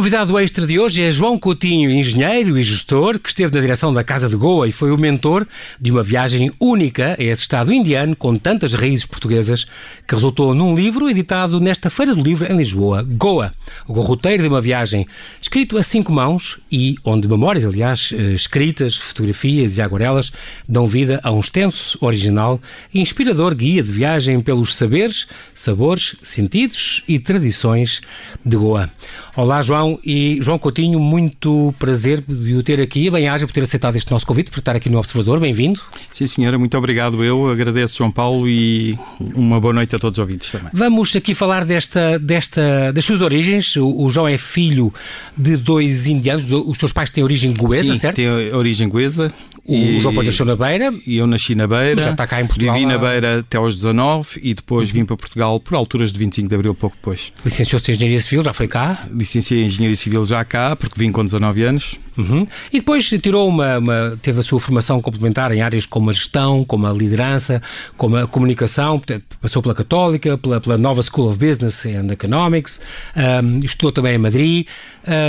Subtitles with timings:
[0.00, 4.02] convidado extra de hoje é João Coutinho, engenheiro e gestor, que esteve na direção da
[4.02, 5.46] Casa de Goa e foi o mentor
[5.78, 9.66] de uma viagem única a esse estado indiano com tantas raízes portuguesas,
[10.08, 13.52] que resultou num livro editado nesta Feira do Livro em Lisboa, Goa,
[13.86, 15.06] o roteiro de uma viagem
[15.38, 20.32] escrito a cinco mãos e onde memórias, aliás, eh, escritas, fotografias e aguarelas
[20.66, 22.58] dão vida a um extenso, original
[22.94, 28.00] e inspirador guia de viagem pelos saberes, sabores, sentidos e tradições
[28.42, 28.88] de Goa.
[29.36, 33.10] Olá, João e João Coutinho, muito prazer de o ter aqui.
[33.10, 35.40] Bem-aja por ter aceitado este nosso convite, por estar aqui no Observador.
[35.40, 35.80] Bem-vindo.
[36.12, 37.22] Sim, senhora, muito obrigado.
[37.24, 38.98] Eu agradeço, João Paulo, e
[39.34, 40.70] uma boa noite a todos os ouvintes também.
[40.72, 43.76] Vamos aqui falar desta, desta, das suas origens.
[43.76, 44.92] O, o João é filho
[45.36, 46.44] de dois indianos.
[46.50, 48.16] Os seus pais têm origem goesa, Sim, certo?
[48.16, 49.32] tem origem goesa.
[49.64, 50.92] O, e, João Depois nasceu na Beira.
[51.06, 52.02] E eu nasci na Beira.
[52.02, 52.74] Já está cá em Portugal.
[52.74, 54.94] Vivi na Beira até aos 19 e depois uhum.
[54.94, 57.32] vim para Portugal por alturas de 25 de Abril, pouco depois.
[57.44, 59.06] Licenciou-se em Engenharia Civil, já foi cá?
[59.12, 61.98] Licenciei em Engenharia Civil já cá, porque vim com 19 anos.
[62.16, 62.46] Uhum.
[62.72, 66.64] E depois tirou uma, uma, teve a sua formação complementar em áreas como a gestão,
[66.64, 67.62] como a liderança,
[67.96, 69.00] como a comunicação,
[69.40, 72.80] passou pela Católica, pela, pela Nova School of Business and Economics,
[73.16, 74.66] um, estudou também em Madrid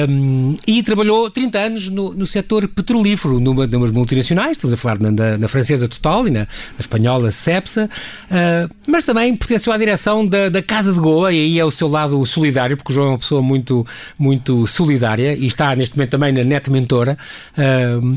[0.10, 5.00] um, e trabalhou 30 anos no, no setor petrolífero, numa, numa multinacionais, estamos a falar
[5.00, 6.48] na, na francesa Total e na, na
[6.80, 7.90] espanhola Cepsa,
[8.26, 11.72] uh, mas também pertenceu à direção da, da Casa de Goa e aí é o
[11.72, 13.86] seu lado solidário, porque o João é uma pessoa muito,
[14.18, 17.18] muito solidária e está neste momento também na Net Mentora,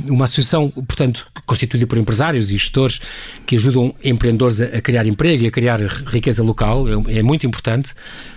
[0.06, 3.00] uma associação, portanto, constituída por empresários e gestores
[3.46, 7.94] que ajudam empreendedores a, criar emprego e a criar riqueza local, é, é muito importante.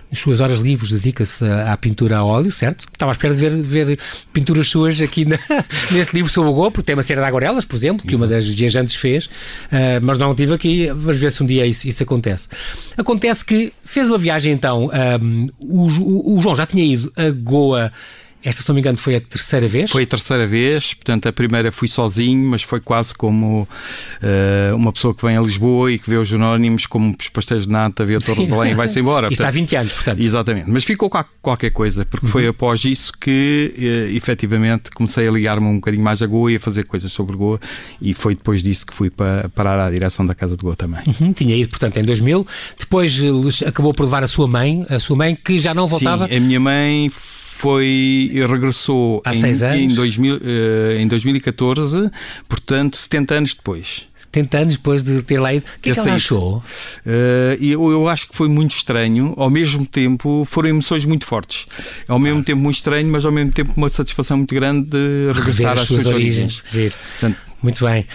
[0.10, 2.86] Nas suas horas livres dedica-se à pintura a óleo, certo?
[3.08, 4.00] Estava à espera de ver, ver
[4.34, 5.40] pinturas suas aqui na,
[5.92, 8.24] neste livro sobre o Goa, porque tem uma série de aguarelas, por exemplo, que Exato.
[8.24, 9.30] uma das viajantes fez, uh,
[10.02, 12.48] mas não tive aqui, vamos ver se um dia isso, isso acontece.
[12.98, 14.90] Acontece que fez uma viagem então,
[15.22, 17.92] um, o, o João já tinha ido a Goa
[18.48, 19.92] esta, se não me engano, foi a terceira vez?
[19.92, 24.94] Foi a terceira vez, portanto, a primeira fui sozinho, mas foi quase como uh, uma
[24.94, 28.06] pessoa que vem a Lisboa e que vê os Jerónimos como os pastéis de nata,
[28.06, 29.28] vê a Torre de Belém e vai-se embora.
[29.34, 30.22] Isto há 20 anos, portanto.
[30.22, 31.10] Exatamente, mas ficou
[31.42, 32.32] qualquer coisa, porque uhum.
[32.32, 36.56] foi após isso que, uh, efetivamente, comecei a ligar-me um bocadinho mais a Goa e
[36.56, 37.60] a fazer coisas sobre Goa,
[38.02, 41.02] e foi depois disso que fui para parar à direção da Casa de Goa também.
[41.20, 42.48] Uhum, tinha ido, portanto, em 2000,
[42.80, 43.20] depois
[43.66, 46.30] acabou por levar a sua mãe, a sua mãe que já não voltava.
[46.30, 47.12] Sim, a minha mãe
[47.58, 49.82] foi regressou Há em, seis anos?
[49.82, 50.40] Em, 2000, uh,
[51.00, 52.10] em 2014,
[52.48, 54.08] portanto 70 anos depois.
[54.32, 55.66] 70 anos depois de ter lá ido.
[55.66, 56.58] O que é que ela achou?
[56.58, 61.66] Uh, eu, eu acho que foi muito estranho, ao mesmo tempo foram emoções muito fortes.
[62.08, 65.74] Ao mesmo tempo muito estranho, mas ao mesmo tempo uma satisfação muito grande de regressar
[65.74, 66.64] às suas, suas origens.
[66.72, 66.94] origens.
[67.20, 68.06] Portanto, muito bem.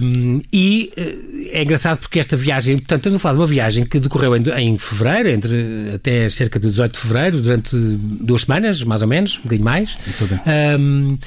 [0.00, 3.84] Um, e uh, é engraçado porque esta viagem, portanto, estamos a falar de uma viagem
[3.84, 8.82] que decorreu em, em fevereiro, entre até cerca de 18 de fevereiro, durante duas semanas,
[8.84, 9.98] mais ou menos, um bocadinho mais.
[10.78, 11.18] Um,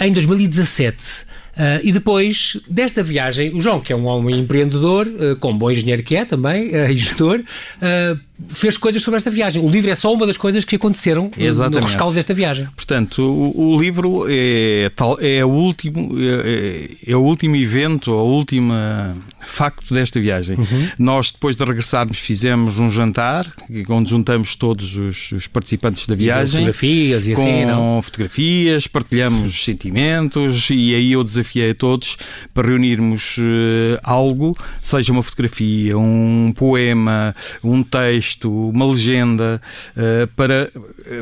[0.00, 1.28] em 2017.
[1.58, 5.70] Uh, e depois desta viagem, o João, que é um homem empreendedor, uh, como bom
[5.70, 7.40] engenheiro que é também, uh, gestor,
[8.48, 9.62] fez coisas sobre esta viagem.
[9.62, 11.80] O livro é só uma das coisas que aconteceram Exatamente.
[11.80, 12.68] no rescaldo desta viagem.
[12.76, 18.24] Portanto, o, o livro é, tal, é, o último, é, é, o último evento, o
[18.24, 18.72] último
[19.44, 20.56] facto desta viagem.
[20.56, 20.88] Uhum.
[20.98, 23.50] Nós, depois de regressarmos, fizemos um jantar,
[23.88, 26.60] onde juntamos todos os, os participantes da viagem.
[26.60, 28.02] E fotografias e com assim, não?
[28.02, 32.16] fotografias, partilhamos sentimentos e aí eu desafiei a todos
[32.52, 37.34] para reunirmos uh, algo, seja uma fotografia, um poema,
[37.64, 39.60] um texto, texto, uma legenda,
[39.96, 40.70] uh, para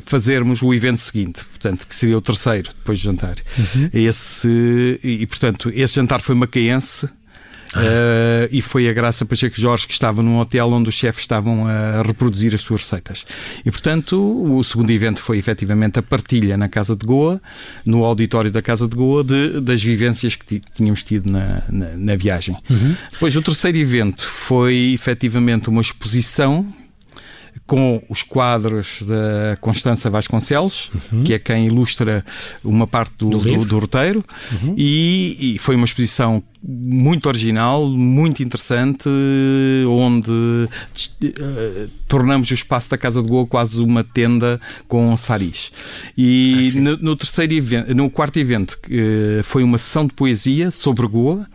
[0.04, 3.36] fazermos o evento seguinte, portanto, que seria o terceiro, depois do jantar.
[3.58, 3.90] Uhum.
[3.92, 7.08] Esse, e, portanto, esse jantar foi macaense,
[7.74, 11.66] Uh, e foi a Graça Pacheco Jorge que estava num hotel onde os chefes estavam
[11.66, 13.26] a reproduzir as suas receitas.
[13.66, 17.38] E, portanto, o segundo evento foi efetivamente a partilha na Casa de Goa,
[17.84, 22.16] no auditório da Casa de Goa, de, das vivências que tínhamos tido na, na, na
[22.16, 22.56] viagem.
[22.70, 22.96] Uhum.
[23.12, 26.72] Depois, o terceiro evento foi efetivamente uma exposição
[27.66, 31.24] com os quadros da Constança Vasconcelos, uhum.
[31.24, 32.24] que é quem ilustra
[32.62, 34.74] uma parte do, do, do, do roteiro, uhum.
[34.76, 39.08] e, e, foi uma exposição muito original, muito interessante,
[39.88, 45.72] onde uh, tornamos o espaço da Casa de Goa quase uma tenda com saris.
[46.16, 46.80] E okay.
[46.80, 51.46] no, no, terceiro evento, no quarto evento, uh, foi uma sessão de poesia sobre Goa.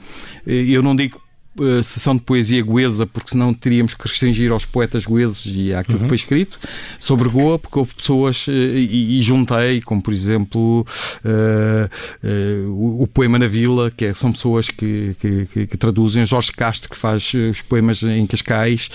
[0.46, 1.22] Uh, eu não digo
[1.58, 5.98] uh, sessão de poesia goesa, porque senão teríamos que restringir aos poetas goeses e àquilo
[5.98, 6.04] uhum.
[6.04, 6.60] que foi escrito,
[7.00, 10.86] sobre Goa, porque houve pessoas, uh, e, e, juntei, como por exemplo
[11.26, 16.26] uh, o, o, Poema na Vila, que é, são pessoas que, que, que, que, traduzem,
[16.26, 18.90] Jorge Castro, que faz os poemas em Cascais,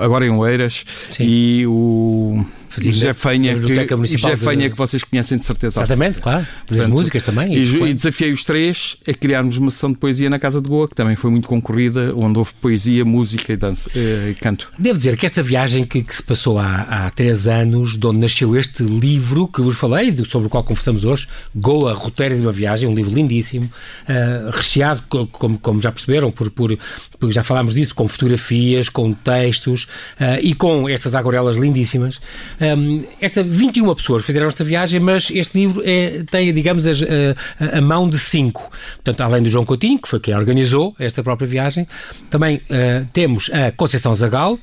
[0.00, 1.24] agora em Oeiras, Sim.
[1.24, 5.80] e o Fazia José na que, José Fanha de- que vocês conhecem de certeza.
[5.80, 6.46] Exatamente, claro.
[6.66, 7.54] Portanto, músicas também.
[7.54, 10.88] E, e desafiei os três a criarmos uma sessão de poesia na Casa de Goa,
[10.88, 14.70] que também foi muito concorrida, onde houve poesia, música e, dança, eh, e canto.
[14.78, 18.18] Devo dizer que esta viagem que, que se passou há, há três anos, de onde
[18.18, 22.52] nasceu este livro que vos falei, sobre o qual conversamos hoje, Goa, Roteiro de uma
[22.52, 23.70] Viagem, um livro lindíssimo,
[24.08, 26.78] ah, recheado, co- como, como já perceberam, por, por,
[27.18, 29.86] porque já falámos disso, com fotografias, com textos
[30.18, 32.20] ah, e com estas aguarelas lindíssimas.
[32.60, 37.78] Ahm, esta 21 pessoas fizeram esta viagem, mas este livro é, tem, digamos, as- a,
[37.78, 38.70] a mão de cinco.
[38.96, 41.86] Portanto, além do João Coutinho, que foi quem organizou esta própria viagem,
[42.28, 44.58] também ah, temos a Conceição Zagal,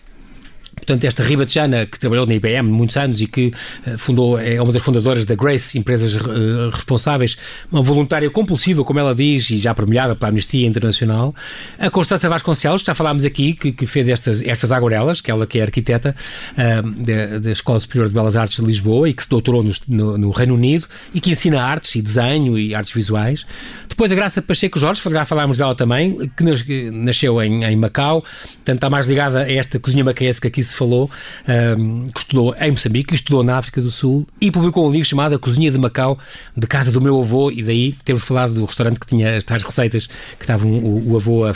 [0.87, 3.51] Portanto, esta ribatejana que trabalhou na IBM muitos anos e que
[3.85, 7.37] eh, fundou, é uma das fundadoras da Grace, empresas eh, responsáveis,
[7.69, 11.35] uma voluntária compulsiva, como ela diz, e já premiada pela Amnistia Internacional.
[11.77, 15.59] A Constância Vasconcelos, já falámos aqui, que, que fez estas, estas aguarelas, que ela que
[15.59, 16.15] é arquiteta
[16.57, 19.71] eh, da, da Escola Superior de Belas Artes de Lisboa e que se doutorou no,
[19.89, 23.45] no- no Reino Unido e que ensina artes e desenho e artes visuais.
[23.89, 28.75] Depois a Graça Pacheco Jorge, já falámos dela também, que nasceu em, em Macau, portanto
[28.77, 31.09] está mais ligada a esta cozinha macaense que aqui se falou,
[31.47, 35.35] ahm, que estudou em Moçambique, estudou na África do Sul e publicou um livro chamado
[35.35, 36.17] A Cozinha de Macau,
[36.55, 39.63] de casa do meu avô, e daí temos falado do restaurante que tinha as tais
[39.63, 41.53] receitas que estavam o, o avô, a- a-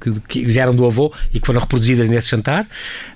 [0.00, 2.66] que, que já eram do avô e que foram reproduzidas nesse jantar.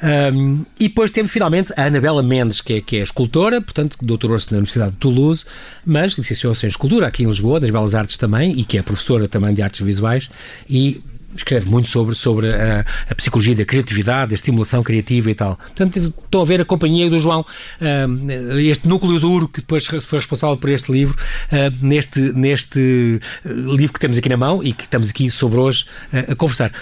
[0.02, 4.50] Ahm, e depois temos finalmente a Anabela Mendes, que é, que é escultora, portanto, doutorou-se
[4.52, 5.44] na Universidade de Toulouse,
[5.84, 9.26] mas licenciou-se em escultura aqui em Lisboa, das Belas Artes também, e que é professora
[9.28, 10.30] também de artes visuais
[10.68, 11.02] e
[11.34, 15.56] escreve muito sobre, sobre a, a psicologia da criatividade, da estimulação criativa e tal.
[15.56, 17.44] Portanto, estão a ver a companhia do João,
[17.80, 18.06] ah,
[18.60, 21.16] este núcleo duro que depois foi responsável por este livro,
[21.50, 25.58] ah, neste, neste ah, livro que temos aqui na mão e que estamos aqui sobre
[25.58, 26.72] hoje ah, a conversar.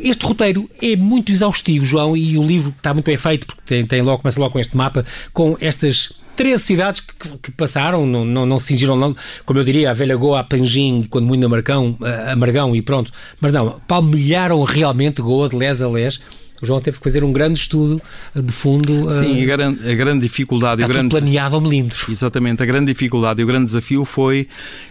[0.00, 3.86] Este roteiro é muito exaustivo, João, e o livro está muito bem feito, porque tem,
[3.86, 8.24] tem logo, começa logo com este mapa, com estas 13 cidades que, que passaram, não,
[8.24, 9.14] não, não se cingiram, não,
[9.44, 11.96] como eu diria, a Velha Goa, a Panjim, quando muito a Margão,
[12.30, 13.12] a Margão e pronto.
[13.40, 16.20] Mas não, palmilharam realmente Goa de les a les.
[16.62, 18.00] O João teve que fazer um grande estudo
[18.34, 19.10] de fundo.
[19.10, 22.10] Sim, uh, a grande, a grande dificuldade está o grande planeado ao milímetro.
[22.12, 24.46] Exatamente, a grande dificuldade e o grande desafio foi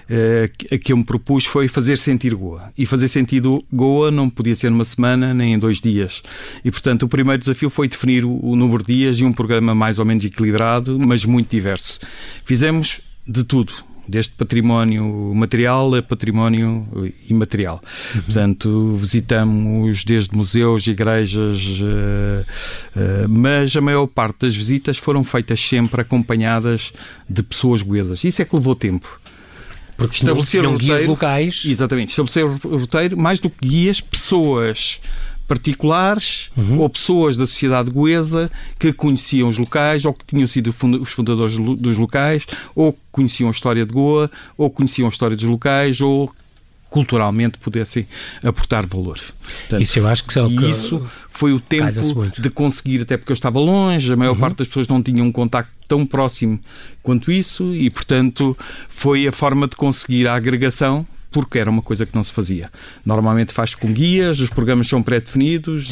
[0.09, 2.73] eh, que- que eu me propus foi fazer sentir Goa.
[2.77, 6.21] E fazer sentido Goa não podia ser numa semana nem em dois dias.
[6.65, 9.73] E portanto o primeiro desafio foi definir o, o número de dias e um programa
[9.73, 11.99] mais ou menos equilibrado, mas muito diverso.
[12.43, 13.71] Fizemos de tudo.
[14.11, 16.85] Desde património material a património
[17.29, 17.81] imaterial.
[18.25, 22.45] Portanto, visitamos desde museus, igrejas, eh,
[22.93, 26.91] eh, mas a maior parte das visitas foram feitas sempre acompanhadas
[27.29, 28.21] de pessoas goesas.
[28.25, 29.07] Isso é que levou tempo.
[29.95, 31.63] Porque Estabelecer o guias roteiro- locais.
[31.65, 32.09] Exatamente.
[32.09, 34.99] Estabelecer o roteiro, mais do que guias, pessoas
[35.47, 38.49] particulares ou pessoas da sociedade goesa
[38.79, 42.45] que conheciam os locais ou que tinham sido os fundadores dos locais
[42.75, 46.31] ou que conheciam a história de Goa ou conheciam a história dos locais ou
[46.89, 48.05] culturalmente pudessem
[48.43, 49.17] aportar valor.
[49.17, 51.85] Portanto, Isso eu acho que e que- isso foi o tempo
[52.41, 55.31] de conseguir, até porque eu estava longe, a maior parte das pessoas não tinham um
[55.31, 56.59] contacto tão próximo
[57.01, 58.57] quanto isso e, portanto,
[58.89, 62.69] foi a forma de conseguir a agregação porque era uma coisa que não se fazia.
[63.05, 65.89] Normalmente faz com guias, os programas são pré-definidos.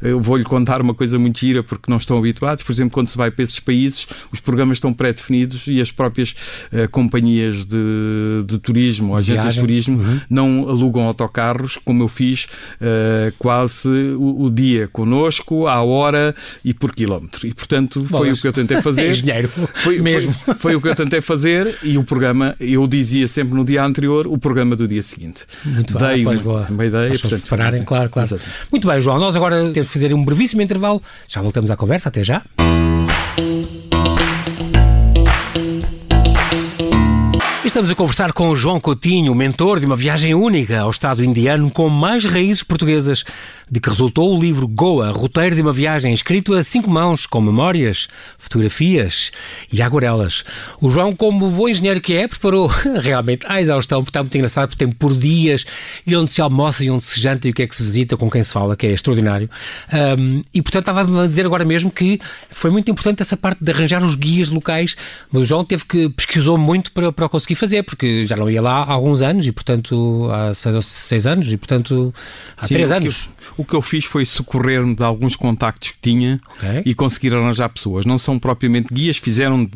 [0.00, 2.62] Eu vou-lhe contar uma coisa muito gira porque não estão habituados.
[2.62, 6.34] Por exemplo, quando se vai para esses países, os programas estão pré-definidos e as próprias
[6.72, 9.62] eh, companhias de, de turismo, De agências de viagem.
[9.62, 10.20] turismo, Uhum.
[10.30, 12.46] não alugam autocarros, como eu fiz
[12.80, 17.46] eh, quase o, o dia connosco, à hora e por quilómetro.
[17.46, 19.10] E, portanto, foi o que eu tentei fazer.
[19.10, 19.48] Engenheiro.
[19.48, 20.32] Foi, mesmo.
[20.32, 23.82] Foi, foi o que eu tentei fazer e o programa, eu dizia sempre no dia
[23.84, 25.44] anterior, o programa do dia seguinte.
[25.64, 26.66] Muito bem, Dei pois, uma, boa.
[26.68, 27.10] uma ideia.
[27.10, 28.28] Pessoas portanto, prepararem, claro, claro.
[28.28, 28.56] exatamente.
[28.70, 31.02] Muito bem, João, nós agora temos que fazer um brevíssimo intervalo.
[31.26, 32.42] Já voltamos à conversa, até já.
[37.78, 41.70] Estamos a conversar com o João Coutinho, mentor de uma viagem única ao Estado indiano
[41.70, 43.22] com mais raízes portuguesas,
[43.70, 47.40] de que resultou o livro Goa, roteiro de uma viagem, escrito a cinco mãos, com
[47.40, 49.30] memórias, fotografias
[49.72, 50.44] e aguarelas.
[50.80, 52.66] O João, como bom engenheiro que é, preparou
[53.00, 55.64] realmente à exaustão, porque está muito engraçado, porque tem por dias
[56.06, 58.16] e onde se almoça e onde se janta e o que é que se visita,
[58.16, 59.48] com quem se fala, que é extraordinário.
[60.18, 62.18] Um, e portanto estava a dizer agora mesmo que
[62.50, 64.96] foi muito importante essa parte de arranjar os guias locais,
[65.30, 68.60] mas o João teve que pesquisou muito para, para conseguir fazer, porque já não ia
[68.62, 72.12] lá há alguns anos e portanto há seis, seis anos e portanto
[72.56, 73.30] há Sim, três o que anos.
[73.48, 76.82] eu- o que eu fiz foi socorrer-me de alguns contactos que tinha Ok.
[76.84, 78.06] e conseguir arranjar pessoas.
[78.06, 79.68] Não são propriamente guias, fizeram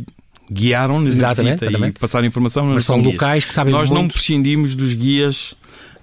[0.51, 3.13] guiaram-nos na Exatamente, visita e passaram informação, Mas não são guias.
[3.15, 4.13] locais que sabem Nós não muito.
[4.13, 5.55] prescindimos dos guias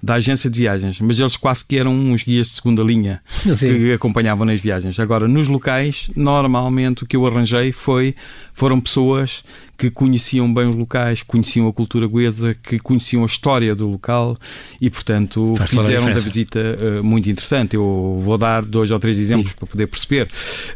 [0.02, 3.54] da agência de viagens, mas eles quase que eram uns guias de segunda linha Sim.
[3.54, 4.98] que acompanhavam nas viagens.
[4.98, 8.14] Agora, nos locais, normalmente o que eu arranjei foi
[8.54, 9.44] foram pessoas
[9.80, 14.36] que conheciam bem os locais, conheciam a cultura goesa, que conheciam a história do local
[14.78, 17.76] e, portanto, Faz fizeram da visita uh, muito interessante.
[17.76, 19.56] Eu vou dar dois ou três exemplos Sim.
[19.58, 20.28] para poder perceber.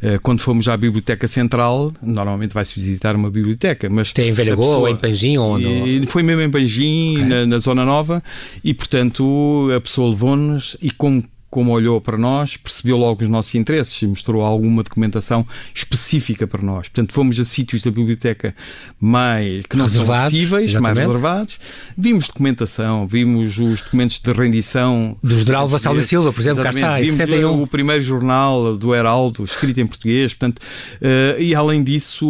[0.03, 4.11] Uh, quando fomos à Biblioteca Central, normalmente vai-se visitar uma biblioteca, mas...
[4.11, 5.37] Tem em Velha Goa ou em Panjim?
[5.37, 5.67] Onde...
[5.69, 7.29] E, foi mesmo em Panjim, okay.
[7.29, 8.25] na, na Zona Nova,
[8.65, 11.23] e, portanto, a pessoa levou-nos e como
[11.55, 16.61] como olhou para nós, percebeu logo os nossos interesses e mostrou alguma documentação específica para
[16.61, 16.89] nós.
[16.89, 18.53] Portanto, fomos a sítios da biblioteca
[19.01, 20.97] mais que não reservados, são acessíveis, exatamente.
[20.97, 21.59] mais reservados.
[21.97, 25.17] Vimos documentação, vimos os documentos de rendição.
[25.23, 26.97] Do general Vassal da Silva, por exemplo, cá está.
[26.99, 27.63] Vimos 61.
[27.63, 30.35] o primeiro jornal do Heraldo, escrito em português.
[30.35, 32.27] Portanto, uh, e além disso,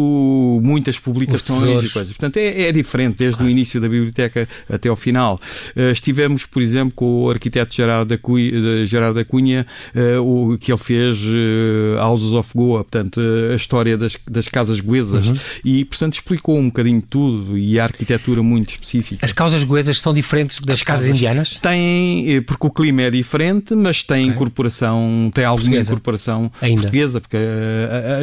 [0.61, 2.13] muitas publicações e coisas.
[2.13, 5.41] Portanto, é, é diferente desde o início da biblioteca até ao final.
[5.75, 10.57] Uh, estivemos, por exemplo, com o arquiteto Gerardo da Cunha, Gerardo da Cunha, uh, o
[10.57, 15.27] que ele fez uh, Houses of Goa, portanto, uh, a história das, das casas goesas,
[15.27, 15.35] uhum.
[15.63, 19.25] e, portanto, explicou um bocadinho tudo e a arquitetura muito específica.
[19.25, 21.59] As casas goesas são diferentes das casas, casas, indianas?
[21.61, 24.35] Tem, porque o clima é diferente, mas tem okay.
[24.35, 25.91] incorporação, tem alguma portuguesa.
[25.91, 26.81] incorporação Ainda.
[26.81, 27.37] portuguesa, porque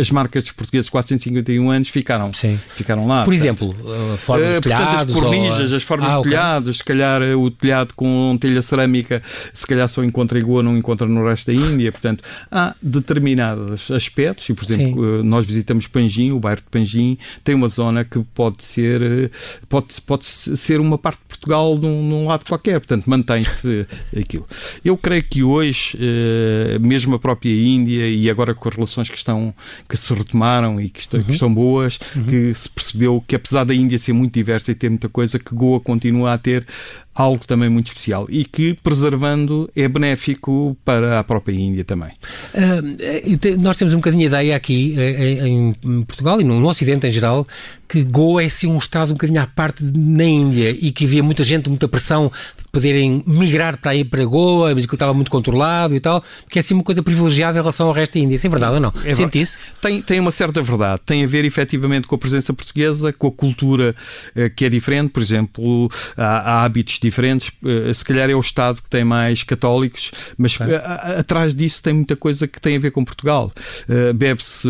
[0.01, 2.59] as marcas dos portugueses 451 anos ficaram, Sim.
[2.77, 3.25] ficaram lá.
[3.25, 3.75] Por exemplo,
[4.13, 5.77] a forma de telhados, as cornijas, ou...
[5.77, 6.79] as formas ah, de telhados, okay.
[6.79, 9.23] se calhar o telhado com telha cerâmica,
[9.53, 11.93] se calhar só encontra em Goa, não encontra no resto da Índia.
[11.93, 15.21] Portanto, há determinados aspectos, e por exemplo, Sim.
[15.21, 19.31] Eh, nós visitamos Panjim, o bairro de Panjim tem uma zona que pode ser, eh,
[19.69, 23.87] pode, pode ser uma parte de Portugal num, num lado qualquer, portanto, mantém-se
[24.19, 24.47] aquilo.
[24.85, 29.17] Eu creio que hoje, eh, mesmo a própria Índia, e agora com as relações que
[29.17, 29.55] estão,
[29.89, 31.27] que se retomaram e que, estão, uhum.
[31.27, 32.25] que estão boas, uhum.
[32.25, 35.55] que se percebeu que apesar da Índia ser muito diversa e ter muita coisa, que
[35.55, 36.67] Goa continua a ter
[37.15, 42.13] algo também muito especial e que, preservando, é benéfico para a própria Índia também.
[42.55, 45.73] Uh, nós temos um bocadinho a ideia aqui eh, em,
[46.05, 47.47] Portugal e no Ocidente em geral
[47.93, 51.23] que Goa é assim um Estado um bocadinho à parte na Índia e que havia
[51.23, 55.31] muita gente, muita pressão de poderem migrar para aí para Goa, mas que estava muito
[55.31, 58.37] controlado e tal, porque é assim uma coisa privilegiada em relação ao resto da Índia.
[58.37, 58.95] Isso é verdade ou não?
[59.05, 59.59] É Sente isso?
[59.79, 61.03] Tem, tem uma certa verdade.
[61.05, 63.95] Tem a ver efetivamente com a presença portuguesa, com a cultura
[64.35, 65.11] eh, que é diferente.
[65.11, 67.53] Por exemplo, há, há hábitos diferentes.
[67.63, 70.77] Eh, se calhar é o Estado que tem mais católicos, mas okay.
[71.19, 73.53] atrás disso tem muita coisa que tem a ver com Portugal.
[73.87, 74.69] Uh, Bebe-se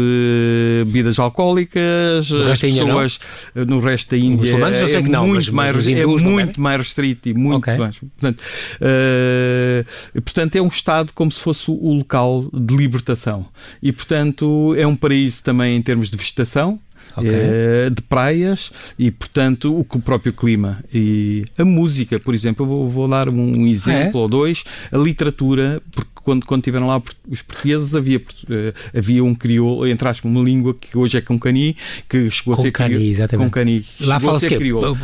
[0.84, 3.18] bebidas alcoólicas, as pessoas mas
[3.54, 7.34] eh, no resto da Índia é, não, muito, mas, mais, é muito mais restrito e
[7.34, 7.76] muito okay.
[7.76, 7.96] mais.
[7.98, 8.40] Portanto,
[8.80, 13.46] uh, portanto, é um Estado como se fosse o local de libertação.
[13.82, 16.78] E, portanto, é um paraíso também em termos de vegetação,
[17.16, 17.30] Okay.
[17.30, 20.82] É, de praias e, portanto, o próprio clima.
[20.92, 24.22] E a música, por exemplo, eu vou, vou dar um exemplo é?
[24.22, 24.64] ou dois.
[24.90, 30.08] A literatura, porque quando, quando tiveram lá os portugueses, havia, uh, havia um crioulo, entre
[30.08, 31.76] aspas, uma língua que hoje é Concani,
[32.08, 33.04] que chegou a ser crioulo.
[33.04, 33.46] exatamente.
[33.46, 33.84] Concani.
[34.00, 34.48] Lá fala-se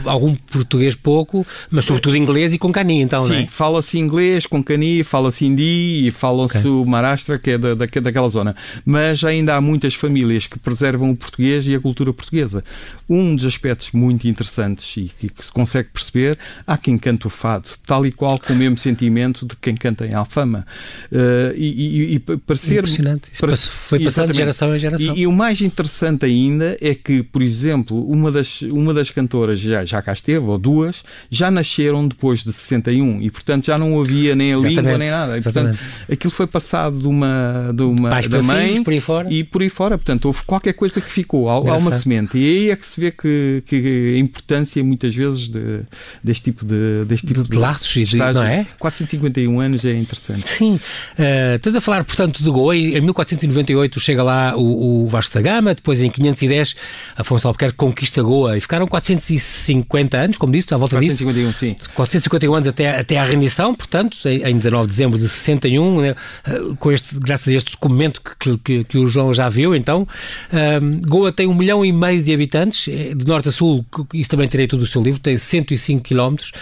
[0.04, 3.46] algum português pouco, mas sobretudo inglês e Concani, então, Sim, não é?
[3.46, 6.70] fala-se inglês, Concani, fala-se hindi e fala-se okay.
[6.70, 8.54] o Marastra, que é da, da, daquela zona.
[8.84, 12.64] Mas ainda há muitas famílias que preservam o português e a cultura portuguesa.
[13.08, 17.30] Um dos aspectos muito interessantes e que, que se consegue perceber, há quem canta o
[17.30, 20.66] fado, tal e qual com o mesmo sentimento de quem canta em Alfama.
[21.10, 22.78] Uh, e, e, e para ser.
[22.78, 23.30] Impressionante.
[23.38, 25.16] Para, foi passando de geração em geração.
[25.16, 29.58] E, e, o mais interessante ainda é que, por exemplo, uma das, uma das cantoras
[29.58, 34.00] já, já cá esteve, ou duas, já nasceram depois de 61 e, portanto, já não
[34.00, 35.38] havia nem a exatamente, língua nem nada.
[35.38, 35.78] E, portanto,
[36.10, 39.68] aquilo foi passado de uma, de uma Pais da mãe filhos, por e por aí
[39.68, 39.98] fora.
[39.98, 42.38] Portanto, houve qualquer coisa que ficou, há, há uma semente.
[42.38, 45.80] E aí é que se vê que, que a importância, muitas vezes, de,
[46.22, 48.66] deste tipo de, deste tipo de, de laços, de, não é?
[48.78, 50.48] 451 anos é interessante.
[50.48, 50.74] Sim.
[50.74, 52.76] Uh, estás a falar, portanto, de Goa.
[52.76, 56.76] Em 1498 chega lá o, o, Vasco da Gama, depois em 510
[57.16, 61.58] Afonso Albuquerque conquista Goa e ficaram 450 anos, como disse, à volta 451, disso.
[61.58, 61.94] 451, sim.
[61.94, 66.14] 451 anos até, até à rendição, portanto, em, 19 de dezembro de 61, né,
[66.46, 70.06] uh, com este, graças a este documento que, que, que o João já viu, então.
[70.52, 74.48] Uh, Goa tem um milhão e meio de habitantes, de norte a sul, isso também
[74.48, 76.52] terei tudo o seu livro, tem 105 quilómetros,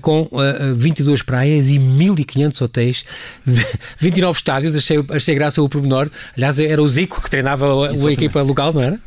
[0.00, 0.28] com
[0.74, 3.04] 22 praias e 1.500 hotéis,
[3.98, 6.10] 29 estádios, achei, achei graça o pormenor.
[6.36, 9.00] Aliás, era o Zico que treinava a, a equipa local, não era?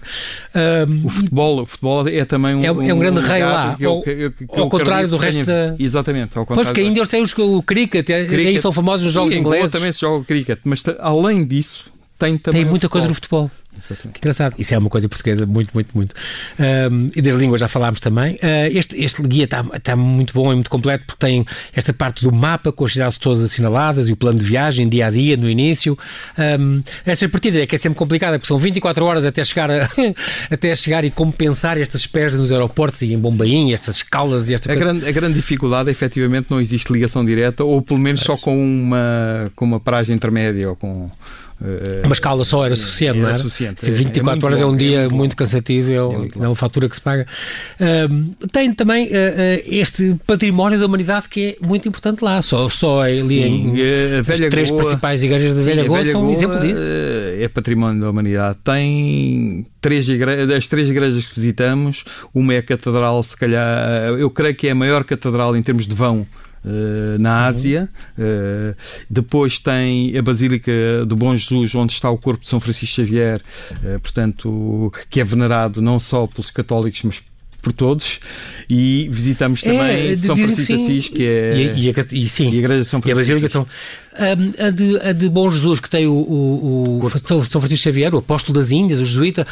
[0.54, 3.76] Um, o, futebol, o futebol é também um, é, é um grande um rei lá.
[3.76, 5.76] Que eu, que, que ao contrário do resto da...
[5.80, 6.38] Exatamente.
[6.38, 8.48] Ao contrário pois que ainda eles têm os, o cricket, cricket.
[8.48, 9.72] aí são famosos os jogos ingleses.
[9.72, 11.86] também se joga cricket, mas além disso,
[12.18, 12.62] tem também.
[12.62, 13.50] Tem muita coisa no futebol.
[14.12, 14.56] Que engraçado.
[14.58, 16.16] Isso é uma coisa portuguesa muito, muito, muito.
[16.60, 18.36] Um, e das línguas já falámos também.
[18.36, 22.24] Uh, este, este guia está tá muito bom e muito completo porque tem esta parte
[22.24, 25.38] do mapa com as cidades todas assinaladas e o plano de viagem dia a dia
[25.38, 25.98] no início.
[26.38, 29.90] Um, esta partida é que é sempre complicada porque são 24 horas até chegar, a,
[30.52, 34.72] até chegar e compensar estas esperas nos aeroportos e em Bombaim, estas escalas e esta
[34.72, 38.36] a grande, a grande dificuldade é efetivamente não existe ligação direta ou pelo menos só
[38.38, 41.10] com uma, com uma paragem intermédia ou com
[41.62, 43.38] Uh, uma escala só era suficiente, era não era?
[43.62, 43.86] Suficiente.
[43.86, 46.48] Sim, 24 é, é horas bom, é um dia é muito, muito cansativo, é, é,
[46.48, 47.28] uma fatura que se paga.
[47.80, 49.12] Uh, tem também uh,
[49.66, 54.40] este património da humanidade que é muito importante lá, só, só ali sim, em as
[54.50, 56.82] três Goa, principais igrejas da Velha Goa são um exemplo disso.
[57.40, 58.58] É património da humanidade.
[58.64, 62.04] Tem três igrejas, das três igrejas que visitamos,
[62.34, 65.86] uma é a catedral, se calhar, eu creio que é a maior catedral em termos
[65.86, 66.26] de vão
[66.64, 67.90] Uh, na Ásia.
[68.16, 68.76] Uh,
[69.10, 70.72] depois tem a Basílica
[71.08, 73.42] do Bom Jesus, onde está o corpo de São Francisco Xavier,
[73.84, 77.24] uh, portanto, que é venerado não só pelos católicos, mas
[77.62, 78.20] por todos
[78.70, 82.30] e visitamos é, também é, São Francisco de Assis, que é e, e, a, e,
[82.30, 83.10] sim, e a Igreja de São Francisco.
[83.10, 83.68] E a Basílica são,
[84.20, 87.84] um, a, de, a de Bom Jesus, que tem o, o, o São, São Francisco
[87.84, 89.46] Xavier, o apóstolo das Índias, o jesuíta,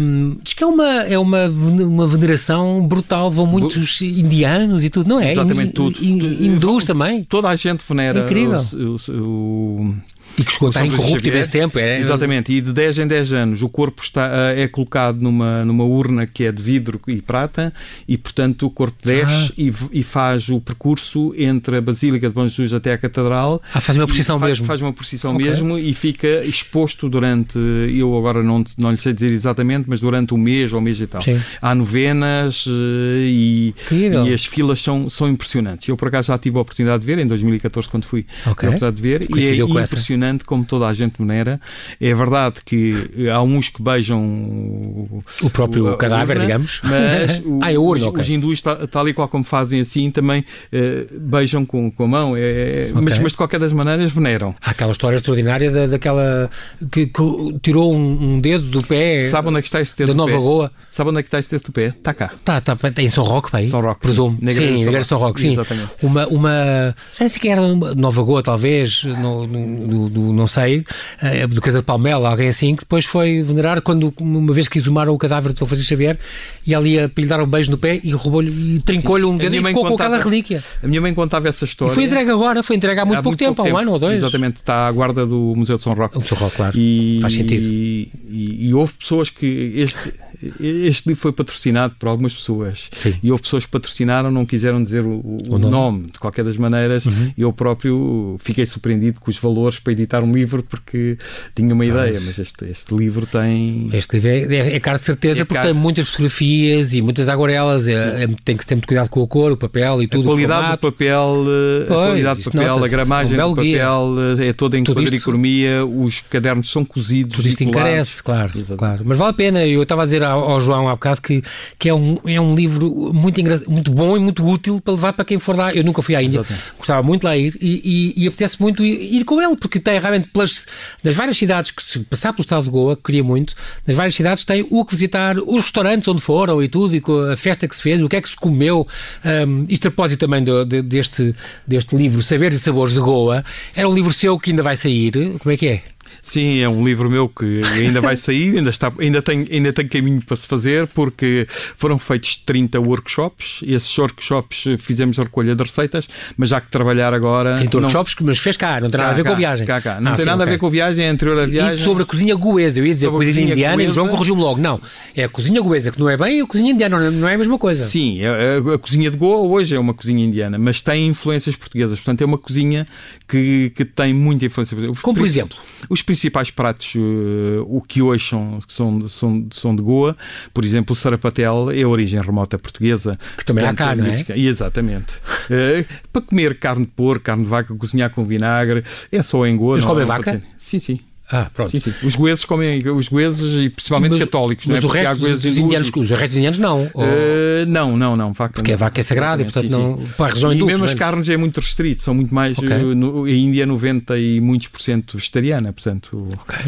[0.00, 5.08] um, diz que é uma, é uma, uma veneração brutal, vão muitos indianos e tudo,
[5.08, 5.32] não é?
[5.32, 5.96] Exatamente, tudo.
[6.02, 7.24] Hindus também.
[7.24, 8.60] Toda a gente venera Incrível.
[8.72, 9.94] o, o
[10.38, 11.78] e que chegou a estar incorruptível esse tempo.
[11.78, 11.98] É...
[11.98, 15.84] Exatamente, e de 10 em 10 anos o corpo está, eh, é colocado numa, numa
[15.84, 17.72] urna que é de vidro e prata
[18.06, 19.52] e, portanto, o corpo desce ah.
[19.56, 23.62] e, e, faz o percurso entre a Basílica de Bom Jesus até a Catedral.
[23.74, 24.66] Ah, faz uma procissão faz, mesmo.
[24.66, 25.46] Faz uma procissão okay.
[25.46, 30.34] mesmo e fica exposto durante, eu agora não, não lhe sei dizer exatamente, mas durante
[30.34, 31.22] um mês ou um mês e tal.
[31.22, 31.40] Sim.
[31.60, 35.88] Há novenas eh, e, e, as filas são, são impressionantes.
[35.88, 38.48] Eu, por acaso, já tive a oportunidade de ver, em 2014, quando fui, okay.
[38.48, 41.60] a oportunidade de ver, e é impressionante impressionante como toda a gente venera.
[42.00, 46.80] É verdade que eh, há uns que beijam o, o próprio o, cadáver, urna, digamos.
[46.84, 48.22] Mas o, ah, é urna, os, okay.
[48.22, 50.40] os hindus, tal, e qual como fazem assim, também
[50.72, 52.36] uh, beijam com, com a mão.
[52.36, 53.02] É, é, okay.
[53.02, 54.54] mas, mas, de qualquer das maneiras veneram.
[54.60, 56.50] Há aquela história extraordinária da, daquela
[56.90, 57.22] que, que
[57.62, 59.28] tirou um, um, dedo do pé.
[59.28, 60.38] Sabe onde é que está esse dedo da Nova pé?
[60.38, 60.72] Goa?
[60.88, 61.86] Sabe onde é que está esse dedo do pé?
[61.86, 62.32] Está cá.
[62.34, 63.64] Está, está em São Roque, bem.
[63.64, 64.00] São Roque.
[64.00, 64.36] Presumo.
[64.38, 65.52] Sim, na sim, igreja de São Roque, sim.
[65.52, 65.90] Exatamente.
[66.02, 66.94] Uma, uma.
[67.14, 67.60] Já sei se era
[67.94, 72.74] Nova Goa, talvez, no, no, no, não sei, uh, do Casa de Palmela, alguém assim,
[72.74, 76.18] que depois foi venerar quando, uma vez que exumaram o cadáver do Francisco Xavier,
[76.66, 79.54] e ali a lhe dar um beijo no pé e roubou-lhe e trincou-lhe um dedo
[79.54, 80.62] e ficou contava, com aquela relíquia.
[80.82, 81.92] A minha mãe contava essa história.
[81.92, 83.78] E foi entregue agora, foi entregue há muito, há pouco, muito tempo, pouco há um
[83.78, 84.20] ano ou dois.
[84.20, 86.18] Exatamente, está à guarda do Museu de São Roque.
[86.18, 86.78] O São Roque, claro.
[86.78, 87.62] E, Faz sentido.
[87.62, 89.72] E, e, e houve pessoas que.
[89.76, 90.12] Este,
[90.58, 93.14] este livro foi patrocinado por algumas pessoas Sim.
[93.22, 95.70] e houve pessoas que patrocinaram, não quiseram dizer o, o, o nome.
[95.70, 96.06] nome.
[96.06, 97.04] de qualquer das maneiras.
[97.04, 97.32] Uhum.
[97.36, 101.16] Eu próprio fiquei surpreendido com os valores para editar um livro porque
[101.54, 103.88] tinha uma ideia, mas este, este livro tem.
[103.92, 105.68] Este livro é, é, é caro de certeza é porque caro.
[105.68, 109.26] tem muitas fotografias e muitas aguarelas, é, é, tem que ter muito cuidado com a
[109.26, 110.28] cor, o papel e tudo.
[110.28, 113.64] A qualidade do papel, eh, pois, a qualidade do papel, a gramagem um do papel
[113.64, 114.44] guia.
[114.44, 117.36] Eh, é toda em quadricormia, os cadernos são cozidos.
[117.36, 119.02] Tudo isto encarece, claro, claro.
[119.04, 121.42] Mas vale a pena, eu estava a dizer ao, ao João há bocado que,
[121.78, 125.24] que é, um, é um livro muito, muito bom e muito útil para levar para
[125.24, 125.72] quem for lá.
[125.72, 126.64] Eu nunca fui à Índia, Exatamente.
[126.78, 129.78] gostava muito de lá ir e, e, e apetece muito ir, ir, com ele, porque
[129.78, 130.66] tem realmente pelas,
[131.02, 133.54] das várias cidades que se passar pelo estado de Goa, que queria muito,
[133.86, 137.36] nas várias cidades tem o que visitar, os restaurantes onde foram e tudo, e a
[137.36, 138.86] festa que se fez, o que é que se comeu.
[139.24, 141.34] Um, isto a propósito também do, de, deste,
[141.66, 143.44] deste livro, Saberes e Sabores de Goa.
[143.74, 145.12] Era um livro seu que ainda vai sair.
[145.38, 145.82] Como é que é?
[146.22, 149.88] Sim, é um livro meu que ainda vai sair, ainda, está, ainda, tem, ainda tem
[149.88, 151.46] caminho para se fazer, porque
[151.76, 153.60] foram feitos 30 workshops.
[153.62, 157.56] Esses workshops fizemos a recolha de receitas, mas já que trabalhar agora.
[157.56, 157.82] 30 não...
[157.84, 159.66] workshops, mas fez cá, não tem cá, nada a ver cá, com a viagem.
[159.66, 160.00] Cá, cá.
[160.00, 160.52] Não ah, tem sim, nada okay.
[160.52, 161.74] a ver com a viagem, é anterior à viagem.
[161.74, 163.88] Isto sobre a cozinha goesa, eu ia dizer sobre a cozinha, cozinha indiana goesa...
[163.88, 164.60] e o João corrigiu-me logo.
[164.60, 164.80] Não,
[165.14, 167.58] é a cozinha goesa, que não é bem a cozinha indiana, não é a mesma
[167.58, 167.84] coisa.
[167.86, 171.06] Sim, a, é, é, a cozinha de Goa hoje é uma cozinha indiana, mas tem
[171.06, 172.86] influências portuguesas, portanto é uma cozinha
[173.26, 175.02] que, que tem muita influência portuguesa.
[175.02, 175.56] Como por exemplo?
[175.88, 180.16] Os principais pratos uh, o que hoje são, são, são, são de Goa,
[180.52, 183.18] por exemplo, o sarapatel é a origem remota portuguesa.
[183.36, 184.38] Que também há não é?
[184.38, 185.14] Exatamente.
[185.14, 189.56] uh, para comer carne de porco, carne de vaca, cozinhar com vinagre, é só em
[189.56, 189.76] Goa.
[189.76, 190.42] Mas comem vaca?
[190.56, 191.00] Sim, sim.
[191.30, 191.70] Ah, pronto.
[191.70, 191.94] Sim, sim.
[192.02, 194.92] Os goeses comem, os goeses e principalmente mas, católicos, mas não é?
[194.92, 196.90] o resto dos indianos, os restos indianos não.
[196.92, 197.04] Ou...
[197.04, 198.34] Uh, não, não, não.
[198.34, 198.76] Facto, Porque não.
[198.76, 199.98] a vaca é sagrada e portanto sim, não.
[200.16, 202.58] Para a região e mesmo as carnes é muito restrito, são muito mais.
[202.58, 202.76] Okay.
[202.76, 206.28] Uh, no, a Índia é 90 e muitos por cento vegetariana, portanto.
[206.40, 206.58] Ok.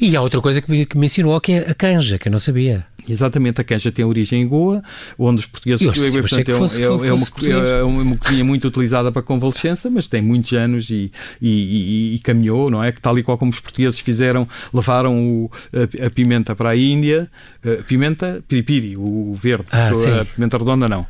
[0.00, 2.32] E há outra coisa que me, que me ensinou que é a canja, que eu
[2.32, 2.84] não sabia.
[3.08, 4.82] Exatamente, a canja tem origem em Goa,
[5.18, 5.84] onde os portugueses.
[5.84, 7.26] Eu, eu, portanto, é, é, é, uma,
[7.68, 11.10] é, uma, cozinha muito utilizada para convalescença, mas tem muitos anos e,
[11.40, 12.92] e, e, e, caminhou, não é?
[12.92, 16.70] Que tal e qual como os portugueses portugueses fizeram, levaram o, a, a, pimenta para
[16.70, 17.30] a Índia,
[17.64, 21.06] a pimenta piripiri, o verde, ah, a pimenta redonda não.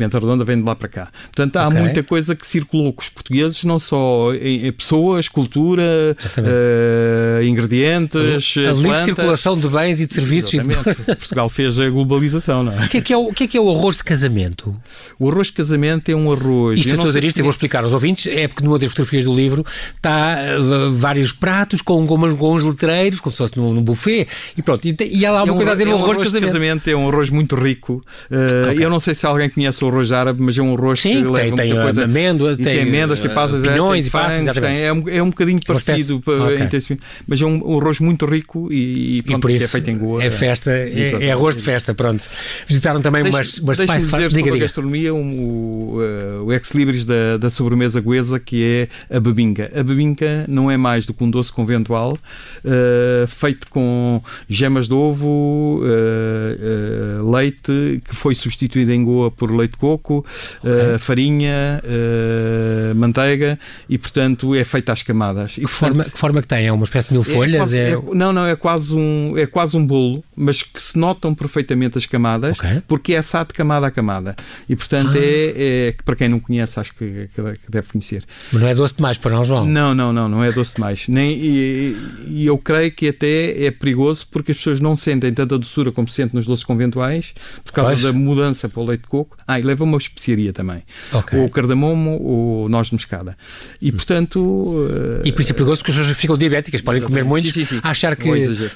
[0.00, 1.08] Pimenta Redonda vem de lá para cá.
[1.24, 1.80] Portanto, há okay.
[1.80, 8.54] muita coisa que circulou com os portugueses, não só em, em pessoas, cultura, uh, ingredientes.
[8.56, 10.54] A livre circulação de bens e de serviços.
[10.54, 11.02] Exatamente.
[11.04, 12.86] Portugal fez a globalização, não é?
[12.86, 14.72] O que é que é o, o, que é, que é o arroz de casamento?
[15.18, 16.78] O arroz de casamento é um arroz.
[16.78, 18.88] Isto, eu estou a dizer isto e vou explicar aos ouvintes, é porque numa das
[18.88, 23.58] fotografias do livro está uh, vários pratos com, com, com uns letreiros, como se fosse
[23.58, 24.86] num, num buffet, e pronto.
[24.86, 26.40] E, e há lá uma é um, coisa a dizer é um arroz, arroz de
[26.40, 26.52] casamento.
[26.52, 26.88] casamento.
[26.88, 28.02] É um arroz muito rico.
[28.30, 28.84] Uh, okay.
[28.84, 31.28] Eu não sei se alguém conhece o arroz árabe, mas é um arroz Sim, que
[31.28, 32.04] leva tem, muita tem coisa.
[32.04, 35.30] Amêndoa, tem, tem amêndoas, tem passas, pinhões é, tem passas, tem, é, um, é um
[35.30, 36.98] bocadinho parecido, okay.
[37.26, 39.90] mas é um, um, arroz muito rico e, e, pronto, e por isso é feito
[39.90, 40.22] em Goa.
[40.22, 42.26] É festa, é, é, arroz de festa, pronto.
[42.66, 44.56] Visitaram também Deixe, umas, umas spice dizer sobre diga.
[44.56, 49.70] a gastronomia um, o, uh, o ex-libris da, da sobremesa goesa que é a bebinga.
[49.74, 54.94] A bebinga não é mais do que um doce conventual uh, feito com gemas de
[54.94, 60.24] ovo, uh, leite, que foi substituído em Goa por leite de coco,
[60.58, 60.98] okay.
[60.98, 61.80] farinha,
[62.96, 63.58] manteiga
[63.88, 65.54] e, portanto, é feita às camadas.
[65.54, 66.66] Que, e, portanto, forma, que forma que tem?
[66.66, 67.56] É uma espécie de mil é folhas?
[67.56, 67.98] Quase, é...
[68.12, 72.06] não, não, é quase, um, é quase um bolo, mas que se notam perfeitamente as
[72.06, 72.82] camadas, okay.
[72.88, 74.34] porque é assado camada a camada.
[74.66, 75.18] E, portanto, ah.
[75.18, 78.24] é, é, para quem não conhece, acho que, que, deve conhecer.
[78.50, 79.66] Mas não é doce demais para não, João?
[79.66, 81.04] Não, não, não, não é doce demais.
[81.08, 85.58] Nem, e, e eu creio que até é perigoso porque as pessoas não sentem tanta
[85.58, 88.02] doçura como sentem nos doces conventuais por causa pois.
[88.02, 89.36] da mudança para o leite de coco.
[89.46, 90.82] Ah, e leva uma especiaria também.
[91.12, 91.38] Okay.
[91.38, 93.36] Ou cardamomo ou noz de moscada.
[93.80, 93.92] E, hum.
[93.92, 94.88] portanto...
[95.22, 97.76] E por isso é perigoso porque as pessoas ficam diabéticas, podem comer muitos, sim, sim,
[97.76, 97.80] sim.
[97.82, 98.30] achar que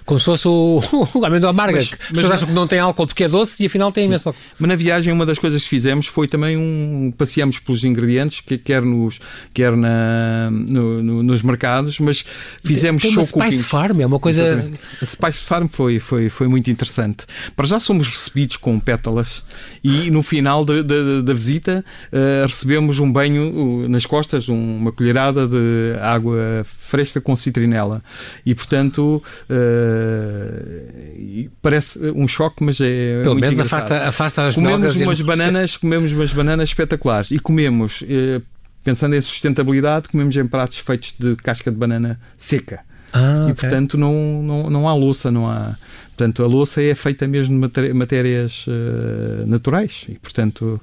[0.05, 0.83] como se fosse o,
[1.14, 1.78] o amêndoa amarga.
[1.78, 4.28] Mas, as pessoas acham que não tem álcool porque é doce e afinal tem imenso
[4.28, 4.40] álcool.
[4.58, 7.12] Mas na viagem uma das coisas que fizemos foi também um...
[7.16, 9.20] passeamos pelos ingredientes, que, quer, nos,
[9.52, 12.24] quer na, no, no, nos mercados, mas
[12.64, 14.46] fizemos tem uma Spice Farm, é uma coisa...
[14.46, 14.80] Exatamente.
[15.00, 17.24] A Spice Farm foi, foi, foi muito interessante.
[17.56, 19.42] Para já somos recebidos com pétalas
[19.82, 24.92] e no final da, da, da visita uh, recebemos um banho nas costas, um, uma
[24.92, 28.02] colherada de água fresca com citrinela.
[28.44, 35.20] E, portanto, uh, parece um choque, mas é Pelo menos afasta, afasta as comemos umas
[35.20, 38.42] bananas, comemos umas bananas espetaculares e comemos, uh,
[38.83, 42.80] pensando em sustentabilidade, comemos em pratos feitos de casca de banana seca.
[43.12, 43.68] Ah, e okay.
[43.68, 45.76] portanto não, não, não há louça, não há.
[46.16, 50.80] Portanto, a louça é feita mesmo de matérias uh, naturais e portanto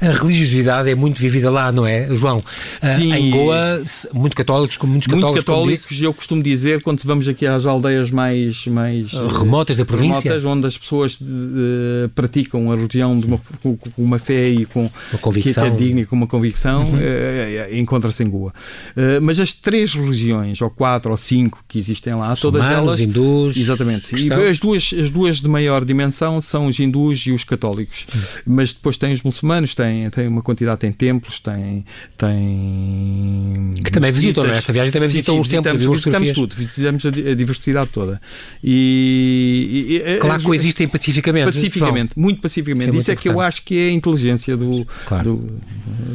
[0.00, 2.42] a religiosidade é muito vivida lá, não é, João?
[2.80, 3.12] Ah, Sim.
[3.12, 5.34] Em Goa, muito católicos, como muitos católicos.
[5.34, 9.84] Muito católicos, eu costumo dizer, quando vamos aqui às aldeias mais, mais ah, remotas da
[9.84, 14.64] província, remotas, onde as pessoas uh, praticam a religião de uma, com uma fé e
[14.64, 15.64] com uma convicção.
[15.64, 16.94] que é digna e com uma convicção, uhum.
[16.94, 18.52] uh, encontra-se em Goa.
[18.96, 23.00] Uh, mas as três religiões, ou quatro ou cinco que existem lá, todas elas.
[23.00, 23.56] hindus.
[23.56, 24.14] Exatamente.
[24.14, 28.06] E as duas, as duas de maior dimensão são os hindus e os católicos.
[28.14, 28.20] Uhum.
[28.46, 31.84] Mas depois tem os muçulmanos, tem, tem uma quantidade, tem templos, tem.
[32.16, 34.58] tem que também visitam, não é?
[34.58, 35.80] Esta viagem também visitam sim, os templos.
[35.80, 38.20] Visitamos tudo, visitamos a, a, diversidade toda.
[38.62, 41.46] E, e claro, coexistem pacificamente.
[41.46, 42.24] Pacificamente, João.
[42.24, 42.90] muito pacificamente.
[42.90, 45.36] Isso é, Isso é que eu acho que é a inteligência do, claro.
[45.36, 45.60] do,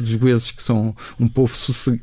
[0.00, 1.54] dos goeses, que são um povo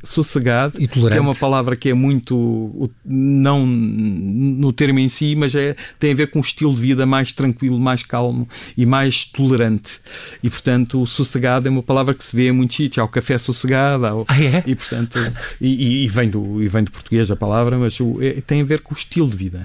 [0.04, 1.12] sossegado, e tolerante.
[1.12, 2.90] que é uma palavra que é muito.
[3.04, 7.06] não no termo em si, mas é, tem a ver com um estilo de vida
[7.06, 10.00] mais tranquilo, mais calmo e mais tolerante.
[10.42, 12.98] E portanto, o sossegado é uma palavra que se vê em muitos sítios.
[12.98, 14.62] Há o café sossegado, o, ah, é?
[14.66, 15.18] e portanto,
[15.60, 18.64] e, e, vem do, e vem do português a palavra, mas o, é, tem a
[18.64, 19.62] ver com o estilo de vida.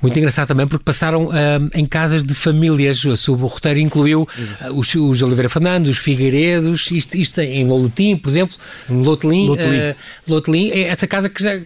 [0.00, 3.04] Muito engraçado também porque passaram uh, em casas de famílias.
[3.04, 8.28] O roteiro incluiu uh, os, os, Oliveira Fernandes, os Figueiredos, isto, isto em Loletim, por
[8.28, 8.56] exemplo,
[8.88, 9.46] em Lotelim.
[9.46, 9.78] Lotelim.
[9.78, 9.94] Uh,
[10.28, 10.70] Lotelim.
[10.70, 11.60] É esta casa que já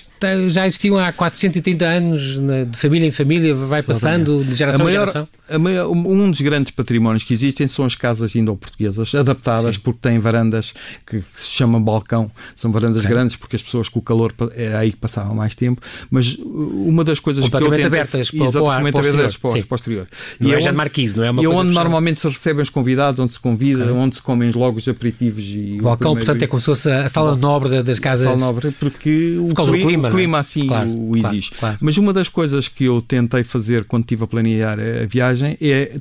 [0.48, 2.22] já existiam há 430 anos,
[2.70, 5.28] de família em família, vai passando de geração maior, em geração.
[5.60, 9.80] Maior, um dos grandes patrimónios que existem são as casas indo-portuguesas, adaptadas Sim.
[9.82, 10.72] porque têm varandas
[11.06, 14.78] que, que, se chamam balcão, são varandas grandes porque as pessoas com o calor era
[14.78, 17.86] aí que passavam mais tempo, mas uh, uma das coisas que eu tento...
[17.86, 20.08] abertas para, para o ar, abertas para, o exterior.
[20.40, 22.70] E, é, é onde, Marquise, não é uma E é onde normalmente se recebem os
[22.70, 25.44] convidados, onde se convida, onde se comem logo os aperitivos.
[25.44, 28.26] E o balcão, portanto, é como se fosse a sala nobre das casas.
[28.26, 31.50] A sala nobre, porque clima, o clima assim claro, o exige.
[31.50, 31.78] Claro, claro.
[31.80, 35.98] Mas uma das coisas que eu tentei fazer quando estive a planear a viagem é,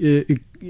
[0.00, 0.26] é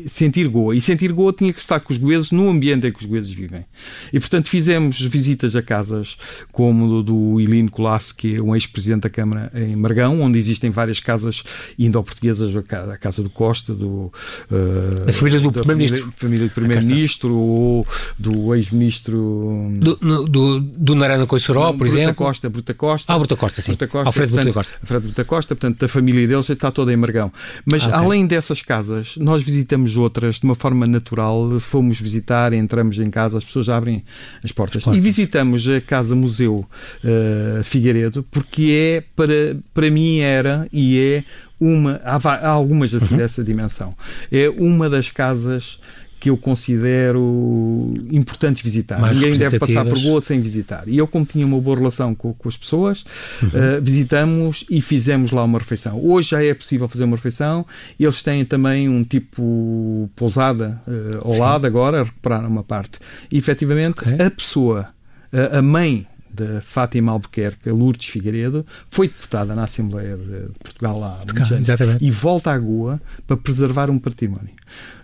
[0.07, 0.75] sentir Goa.
[0.77, 3.31] E sentir Goa tinha que estar com os goeses no ambiente em que os goeses
[3.31, 3.65] vivem.
[4.13, 6.17] E, portanto, fizemos visitas a casas
[6.53, 11.01] como do Ilino Colasso, que é um ex-presidente da Câmara em Margão, onde existem várias
[11.01, 11.43] casas
[11.79, 14.13] indo-portuguesas, a Casa do Costa, do,
[14.51, 16.13] uh, a família do Primeiro-Ministro.
[16.17, 17.87] família do Primeiro-Ministro ou
[18.19, 19.69] do ex-ministro...
[19.81, 19.97] Do,
[20.27, 22.15] do, do Narana Coissoró, por Bruta exemplo.
[22.15, 23.13] Costa, Bruta Costa.
[23.13, 23.73] Ah, Bruta Costa, sim.
[23.73, 24.79] Bruta Costa, Alfredo portanto, Bruta Costa.
[24.83, 27.33] Alfredo Bruta Costa, portanto, da família deles está toda em Margão.
[27.65, 27.99] Mas, Ah, ok.
[27.99, 31.59] além dessas casas, nós visitamos outras de uma forma natural.
[31.61, 34.05] Fomos visitar, entramos em casa, as pessoas abrem
[34.43, 34.79] as portas.
[34.79, 34.99] As portas.
[34.99, 36.67] E visitamos a Casa Museu
[37.05, 41.25] uh, Figueiredo, porque é, para, para mim, era e é
[41.61, 42.01] uma.
[42.05, 43.19] Há, há algumas assim, Uhum.
[43.19, 43.95] dessa dimensão.
[44.31, 45.79] É uma das casas
[46.21, 48.99] que eu considero importantes visitar.
[49.01, 49.99] Mais Ninguém deve passar por.
[50.01, 50.85] Goa sem visitar.
[50.87, 53.05] E eu, como tinha uma boa relação com, com as pessoas,
[53.43, 53.51] Uhum.
[53.55, 56.01] eh, visitamos e fizemos lá uma refeição.
[56.05, 57.65] Hoje já é possível fazer uma refeição.
[57.99, 61.41] Eles têm também um tipo pousada eh, ao Sim.
[61.41, 62.99] lado agora, recuperaram uma parte.
[63.31, 64.15] E efetivamente Ok.
[64.25, 64.89] a pessoa,
[65.33, 71.25] a, a mãe de Fátima Albuquerque, Lourdes Figueiredo, foi deputada na Assembleia de Portugal há
[71.25, 74.51] De cá, muitos anos e volta à Goa para preservar um património.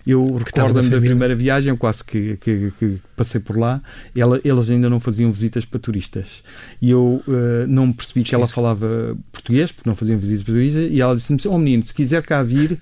[0.07, 3.81] Eu recordo-me da primeira viagem, quase que, que- que passei por lá,
[4.15, 6.43] ela- eles ainda não faziam visitas para turistas.
[6.83, 10.91] E eu eh, não percebi que ela falava português, porque não faziam visitas para turistas,
[10.91, 12.79] e ela disse-me: Oh menino, se quiser cá vir,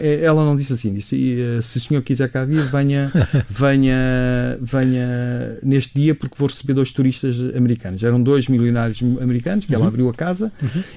[0.00, 3.10] eh, ela não disse assim, disse: eh, Se o senhor quiser cá vir, venha,
[3.50, 8.02] venha, venha neste dia, porque vou receber dois turistas americanos.
[8.02, 10.52] Eram dois milionários americanos, que ela abriu a casa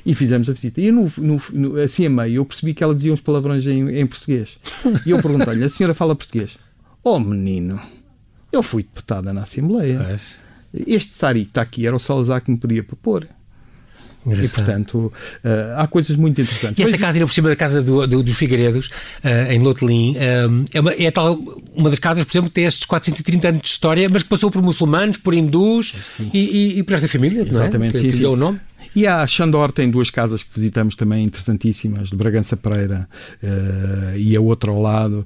[0.06, 0.82] e fizemos a visita.
[0.82, 3.90] E no, no- no- assim a meio, eu percebi que ela dizia uns palavrões em,
[4.00, 4.58] em português.
[5.06, 6.58] E eu perguntei-lhe: A senhora fala português?
[7.04, 7.80] Oh menino,
[8.52, 10.04] eu fui deputada na Assembleia.
[10.08, 10.36] Pois.
[10.86, 13.28] Este Sari que está aqui era o Salazar que me pedia para pôr.
[14.30, 16.78] E, portanto, eh, há coisas muito interessantes.
[16.78, 18.90] E essa Mas- casa, ainda por cima da casa do, do- dos Figueiredos,
[19.24, 21.36] eh, em Lotelim, eh, é, uma, é tal,
[21.74, 24.52] uma das casas, por exemplo, que tem estes 430 anos de história, mas que passou
[24.52, 25.94] por muçulmanos, por hindus
[26.34, 28.04] e, e- e por esta família, Exatamente, não é?
[28.04, 28.26] sim, que, que sim.
[28.26, 28.60] o nome.
[28.96, 33.08] E a Xandor tem duas casas que visitamos também interessantíssimas, de Bragança Pereira
[33.44, 35.26] eh, e a outra ao lado,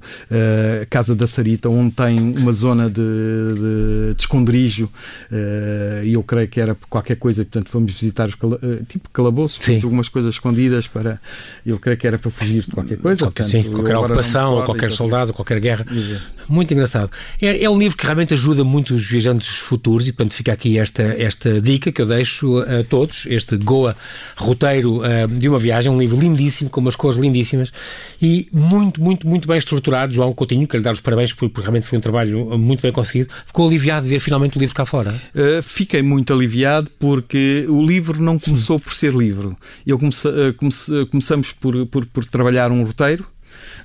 [0.82, 4.90] a Casa da Sarita, onde tem uma zona de, de, de esconderijo
[5.30, 9.08] eh, e eu creio que era por qualquer coisa, portanto fomos visitar os cala, tipo
[9.10, 11.18] calabouços, algumas coisas escondidas para,
[11.64, 13.24] eu creio que era para fugir de qualquer coisa.
[13.24, 15.86] Qualquer, portanto, sim, qualquer ocupação, ou qualquer soldado, ou qualquer guerra.
[15.90, 16.22] Exato.
[16.48, 17.10] Muito engraçado.
[17.40, 20.78] É, é um livro que realmente ajuda muito os viajantes futuros e, portanto, fica aqui
[20.78, 23.96] esta, esta dica que eu deixo a todos, este Goa
[24.36, 27.72] roteiro eh, de uma viagem, um livro lindíssimo, com umas cores lindíssimas
[28.20, 30.12] e muito, muito, muito bem estruturado.
[30.12, 33.30] João Coutinho, quero lhe dar os parabéns porque realmente foi um trabalho muito bem conseguido.
[33.46, 35.14] Ficou aliviado de ver finalmente o livro cá fora.
[35.34, 39.56] Uh, fiquei muito aliviado porque o livro não começou por ser livro.
[39.86, 43.26] Eu comece, uh, comece- começamos por, por, por trabalhar um roteiro.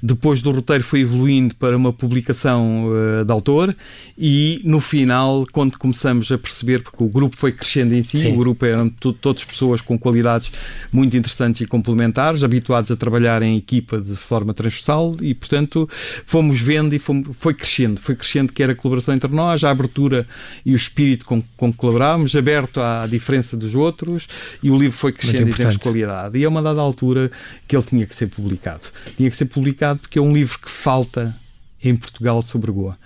[0.02, 3.76] Depois do roteiro foi evoluindo para uma publicação uh, de autor
[4.18, 8.34] e no final, quando começamos a perceber, porque o grupo foi crescendo em si, Sim.
[8.34, 10.52] o grupo eram to- todas pessoas com qualidades
[10.92, 15.90] muito interessantes e complementares, habituados a trabalhar em equipa de forma transversal e, portanto,
[16.26, 19.70] fomos vendo e fomos- foi crescendo, foi crescendo que era a colaboração entre nós, a
[19.72, 20.28] abertura
[20.66, 24.28] e o espírito com, com que colaborávamos, aberto à diferença dos outros
[24.62, 26.38] e o livro foi crescendo em termos de qualidade.
[26.38, 27.32] E a uma dada altura
[27.68, 28.88] que ele tinha que ser publicado.
[29.16, 31.36] Tinha que ser publicado porque é um livro que falta
[31.84, 32.97] em Portugal sobre Goa.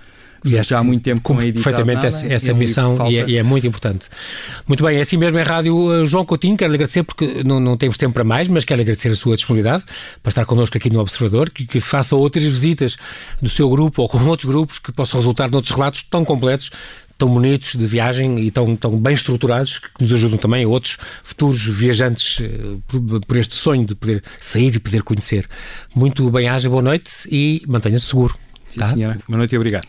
[0.43, 2.55] E acho Já há muito tempo é cumpre editado perfeitamente nada, essa, é essa um
[2.55, 4.07] missão e é, e é muito importante.
[4.67, 5.93] Muito bem, é assim mesmo em rádio.
[5.93, 8.81] eh, João Coutinho, quero lhe agradecer porque não, não temos tempo para mais, mas quero
[8.81, 9.83] agradecer a sua disponibilidade
[10.23, 12.97] para estar connosco aqui no Observador, que, que faça outras visitas
[13.39, 16.71] do seu grupo ou com outros grupos que possam resultar noutros relatos tão completos
[17.21, 20.97] tão bonitos de viagem e tão, tão bem estruturados que nos ajudam também a outros
[21.23, 25.47] futuros viajantes eh, por, por este sonho de poder sair e poder conhecer.
[25.93, 28.35] Muito bem-aja, boa noite e mantenha-se seguro.
[28.67, 28.85] Sim, tá?
[28.87, 29.19] senhora.
[29.27, 29.87] Boa noite e obrigado.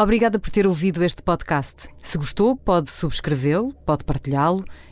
[0.00, 1.88] Obrigada por ter ouvido este podcast.
[1.98, 4.64] Se gostou, pode subscrevê-lo, pode partilhá-lo